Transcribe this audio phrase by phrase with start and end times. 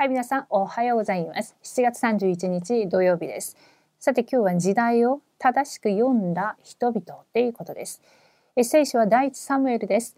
[0.00, 1.54] はい、皆さんおはようございます。
[1.62, 3.54] 7月31日土曜日です。
[3.98, 8.00] さて今日は時代を正しく読んだ人々ということです。
[8.62, 10.16] 聖書は第一サムエルです。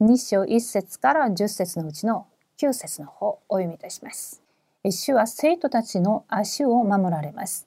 [0.00, 2.28] 2章1節から10節のうちの
[2.58, 4.44] 9節の方をお読みいたします。
[4.84, 7.66] 主は生徒たちの足を守られます。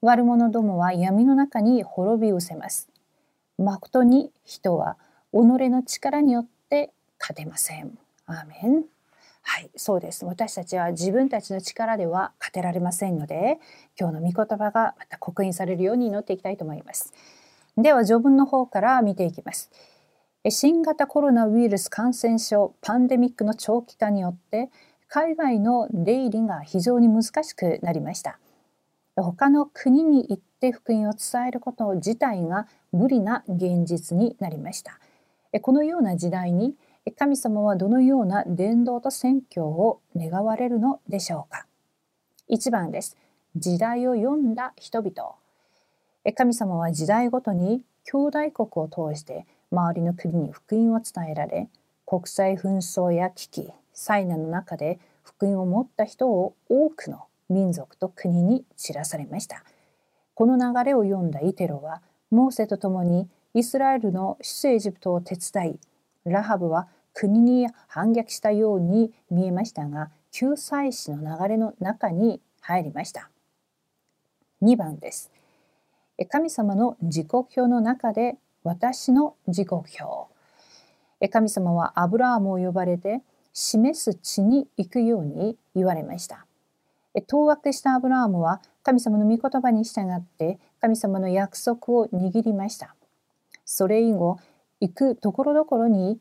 [0.00, 2.88] 悪者どもは闇の中に滅び失せます。
[3.58, 4.96] 誠に人は
[5.30, 5.36] 己
[5.68, 6.90] の力によって
[7.20, 7.98] 勝てません。
[8.24, 8.95] アーメン。
[9.48, 10.24] はい、そうです。
[10.24, 13.58] 私たちは自分たちの力では勝てられませんので、
[13.98, 17.14] 今日の御言葉がまた刻印されるように祈っていきたいと思います。
[17.78, 19.70] では、序文の方から見ていきます。
[20.50, 24.68] 新型コロナウイルス感染症パンデミックの長期化によって
[25.08, 28.38] 海外の出入りが非常に難しくなりました
[29.16, 34.98] 他の国に行って福音を伝えること自体が無理な現実になりました
[35.62, 36.74] このような時代に
[37.14, 41.66] 神様はどのような伝道と宣教を願われるのでしょうか
[42.50, 43.16] ？1番です。
[43.54, 45.34] 時代を読んだ人々。
[46.34, 51.68] 神様は時代ごとに兄弟国を通して周りの国に福音を伝えられ
[52.04, 59.64] 国際紛争や危機災難の中で福音を持った人を多くの民族と国に知らされました。
[60.34, 65.80] この流れを読んだイテロはモーセと共にイスラエルの出エジプトを手伝い
[66.30, 73.30] ラハブは国に反逆したように見えましたが救済史の流れの中に入りました。
[74.62, 75.30] 2番です。
[76.28, 81.28] 神様の時刻表の中で私の時刻表。
[81.30, 86.46] 神様はアブラームを呼ばれて示す地に行くように言われました。
[87.26, 92.94] 当惑したアブラームは神様の御言葉に従って神様の約束を握りました。
[93.64, 94.38] それ以後
[94.80, 96.18] 行くところどころに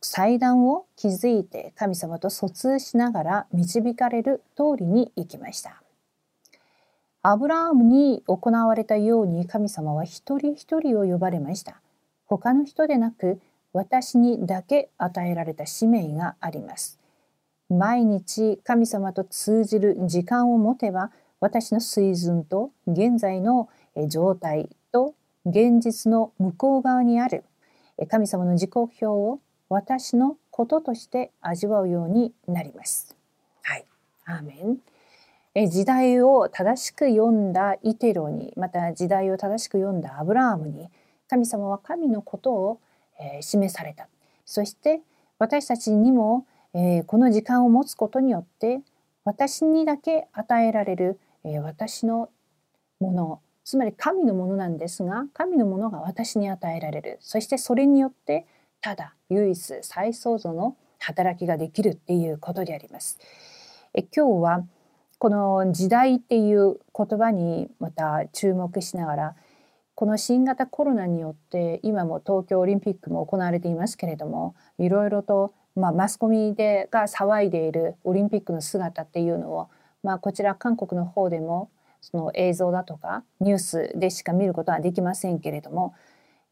[0.00, 5.82] 祭壇を築いて神様と疎通しながら導かれる通りに行きました。
[7.22, 11.80] アブラームに行われたように神様は一人一人を呼ばれました。
[12.24, 13.40] 他の人でなく
[13.72, 16.98] 私にだけ与えられた使命があります。
[17.68, 23.68] 毎日神様と通じる時間を持てば私の水準と現在の
[24.08, 25.14] 状態と
[25.46, 27.44] 現実の向こう側にある
[28.06, 33.14] 神様の時刻表を私のこととして味わうようになります。
[33.62, 33.86] はい。
[34.24, 34.78] アーメン。
[35.54, 40.88] え時代を正しく読んだイテロにまた時代を正しく読んだアブラームに
[41.28, 42.80] 神様は神のことを、
[43.18, 44.08] えー、示された
[44.44, 45.00] そして
[45.38, 48.80] 私たちにも、えー、この時間を持つことによって
[49.24, 52.30] 私にだけ与えられる、えー、私の
[53.00, 58.46] ものつまり神のものなんですが神のものが私に与えられるそしてそれによって
[58.80, 63.18] ただ唯一再創造の働きができるっていうことであります。
[63.94, 64.66] え今日は
[65.18, 69.34] この時代っていう言葉にまた注目しながら
[69.94, 79.68] この新型コロナによって今も東京オリンピックも行われていますけれどもいろいろと、まあ、マスコミでが騒いでいるオリンピックの姿っていうのを、
[80.02, 85.94] まあ、こちら韓国の方でもその映像だとかニュースでしか見ることはできませんけれども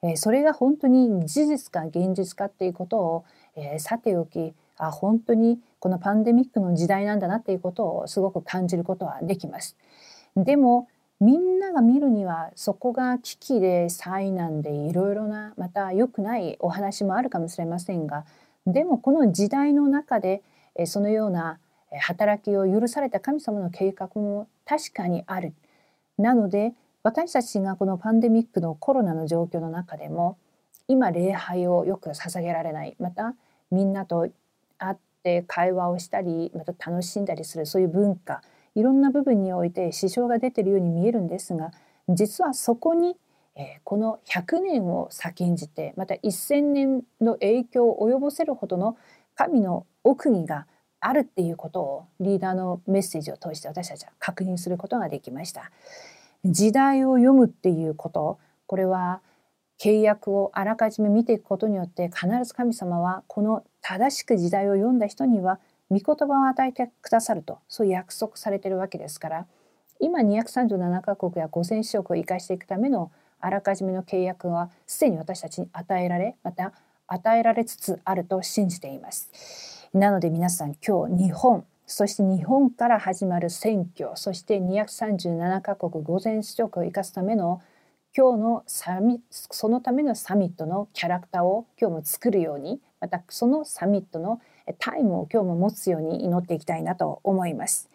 [0.02, 3.24] えそれが本当に事実か現実かっていうことを、
[3.56, 9.76] えさておきあ本当にこのパンデミックの時代なんだなっていうことをすごく感じることはできます。
[10.36, 10.88] でも
[11.20, 18.24] みんなが見るにはそこが危機で災難でいろいろなまた良くないお話もあるかもしれませんが
[18.66, 20.42] でもこの時代の中で
[20.86, 21.58] そのような
[22.00, 25.54] 働きを許された神様の計画も確かにある。
[26.18, 30.36] なので私たちがこのパンデミックのコロナの状況の中でも
[30.88, 33.34] 今礼拝をよく捧げられないまた
[33.70, 34.28] みんなと
[34.78, 38.42] 会って会話をしたりまた楽しんだりするそういう文化
[38.74, 41.70] いろんな部分において支障が出てるように見えるんですが
[42.08, 43.16] 実はそこに
[43.54, 48.96] えこの100年を先んじてまた1,000年の影響を及ぼせるほどの
[49.34, 50.66] 神の奥義が
[51.00, 55.70] あるっていうことをリーダーのメッセージを通して私たちは確認することができました。
[56.44, 59.20] 時代を読むっていうことこれは
[59.80, 65.58] 契約をあらかじめ見ていくことによって必ず神様はこの正しく時代を読んだ人には
[65.90, 69.46] 御言葉を与えてくださるとそう約束されているわけですから
[70.00, 73.10] 今237カ国や5,000諸国を生かしていくための
[73.40, 76.72] あらかじめの契約はすでに私たちに与えられまた
[77.06, 79.77] 与えられつつあると信じています。
[79.94, 87.62] なので皆さん今日日本そして日本から始まる選挙そして237カ国午前主食を生かすための
[88.14, 94.40] 今日のサミそのためのサミットのキャラクターを今日も作るようにまたそのサミットの
[94.78, 97.88] タイムを今日も持つように祈っていきたいなと思います。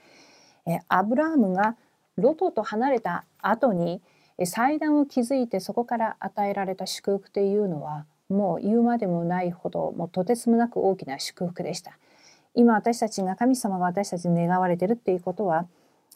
[0.87, 1.75] アブラハムが
[2.15, 4.01] ロトと離れた後に
[4.43, 11.97] 祭壇を築いてそこから与えられた祝福というのはもう言うまでもないほどもうとてつもなく大きな祝福でした。
[12.55, 15.67] 今私たちが神様が私たちに願われてるっていうことは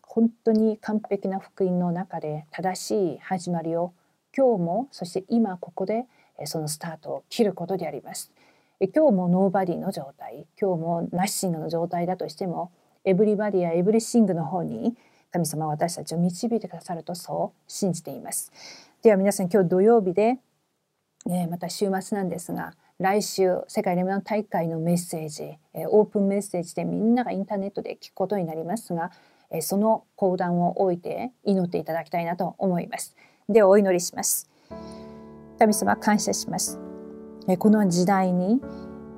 [0.04, 3.94] 本当に完璧な福音の中で正しい始まりを
[4.36, 6.06] 今日もそして今ここで
[6.46, 8.32] そのスタートを切ることであります。
[8.80, 12.72] 今日もノーバディの状態今日もナッシングの状態だとしても
[13.06, 14.96] エブリバディやエブリシングの方に
[15.32, 18.52] 神様は私たちを導いてくださるとそう信じています。
[19.02, 20.40] では皆さん今日土曜日で、
[21.28, 29.12] ね、また週末なんですが来週世界レムナン大会のメッセージオープンメッセージでみんながインターネットで聞くことになりますが
[29.62, 33.16] その講談を置いて祈っていただきたいなと思います。
[33.48, 34.50] ではお祈りします。
[35.60, 36.80] 神様感謝します。
[37.60, 38.62] この時代に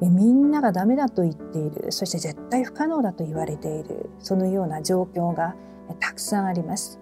[0.01, 5.55] みんながダメだと言っているそして絶対不可能だと言われているそのような状況が
[5.99, 6.99] たくさんあります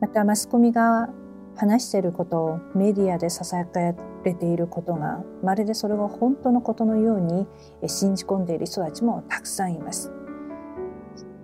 [0.00, 1.08] またマスコミが
[1.56, 3.80] 話していることをメディアでささやか
[4.24, 7.46] れていることがまるでそれが本当のことのように
[7.86, 10.10] 信じ込んでいる人たちもたくさんいます。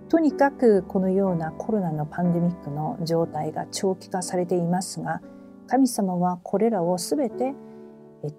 [0.09, 5.21] とにかくこのようなコロナのパンデミックの状態が長期化されていますが
[5.67, 7.53] 神様はこれらを全て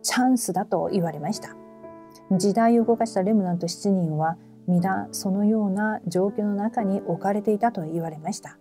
[0.03, 1.55] チャンスだと言われました。
[2.37, 4.37] 時代を動かしたレムナント7人は
[4.67, 8.59] 皆そのような状況の中に置かれていたと言われました。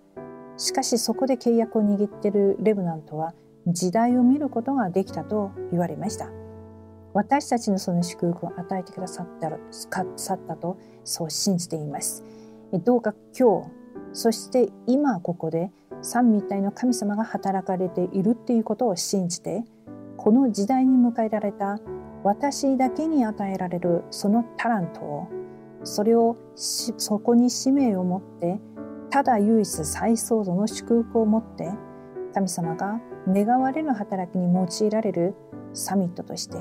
[0.58, 3.34] しかしそこで契約を握っているレムナントは
[3.68, 6.30] 時代を見ることができたと言われました。
[7.14, 9.50] 私たちのその祝福を与えてくださった
[10.18, 12.24] さったとそう信じています。
[12.74, 13.70] どうか今日
[14.14, 15.72] そして今ここで
[16.02, 19.64] 三位一体の神様が働かれているっていうことを信じて
[20.16, 21.80] この時代に迎えられた
[22.24, 25.28] 私だけに与えられるそのタラントを
[25.84, 28.60] それをそこに使命を持って
[29.10, 31.70] ただ唯一再創造の祝福を持って
[32.34, 35.36] 神様が願われる働きに用いられる
[35.74, 36.58] サミットとして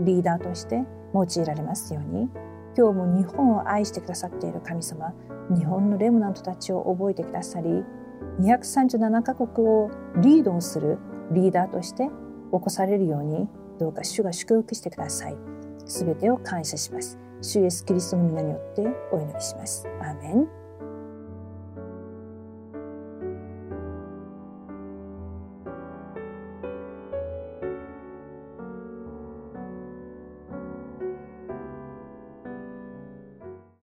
[0.00, 0.84] リーダーとして
[1.14, 2.28] 用いられますように
[2.76, 5.12] 今日も日本を愛してくださっている神様
[5.50, 7.82] 日本のレムナントたちを覚えてくださり
[8.40, 10.98] 237カ国をリードをする
[11.32, 12.10] リーダーとして起
[12.60, 13.48] こされるように
[13.78, 15.36] どうか主が祝福してください。
[15.86, 17.18] すべてを感謝します。
[17.40, 19.86] 主イエスキリストの皆によってお祈りします。
[20.00, 20.67] アーメン